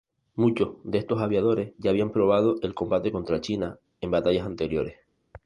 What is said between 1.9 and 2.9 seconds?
habían probado el